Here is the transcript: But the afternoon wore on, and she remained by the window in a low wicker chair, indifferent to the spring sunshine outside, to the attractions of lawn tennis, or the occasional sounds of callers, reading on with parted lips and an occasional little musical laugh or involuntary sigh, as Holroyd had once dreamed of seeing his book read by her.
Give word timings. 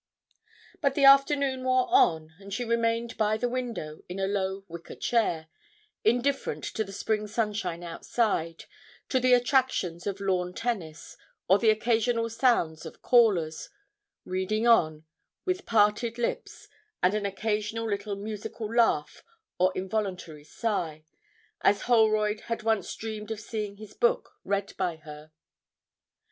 But 0.81 0.95
the 0.95 1.03
afternoon 1.05 1.63
wore 1.63 1.87
on, 1.91 2.33
and 2.39 2.51
she 2.51 2.65
remained 2.65 3.17
by 3.17 3.37
the 3.37 3.47
window 3.47 4.01
in 4.09 4.17
a 4.17 4.25
low 4.25 4.65
wicker 4.67 4.95
chair, 4.95 5.47
indifferent 6.03 6.63
to 6.63 6.83
the 6.83 6.91
spring 6.91 7.27
sunshine 7.27 7.83
outside, 7.83 8.65
to 9.09 9.19
the 9.19 9.33
attractions 9.33 10.07
of 10.07 10.19
lawn 10.19 10.55
tennis, 10.55 11.17
or 11.47 11.59
the 11.59 11.69
occasional 11.69 12.31
sounds 12.31 12.83
of 12.83 13.03
callers, 13.03 13.69
reading 14.25 14.65
on 14.65 15.03
with 15.45 15.67
parted 15.67 16.17
lips 16.17 16.67
and 17.03 17.13
an 17.13 17.27
occasional 17.27 17.87
little 17.87 18.15
musical 18.15 18.73
laugh 18.73 19.23
or 19.59 19.71
involuntary 19.75 20.43
sigh, 20.43 21.05
as 21.61 21.83
Holroyd 21.83 22.39
had 22.49 22.63
once 22.63 22.91
dreamed 22.95 23.29
of 23.29 23.39
seeing 23.39 23.77
his 23.77 23.93
book 23.93 24.31
read 24.43 24.73
by 24.77 24.95
her. 24.95 25.31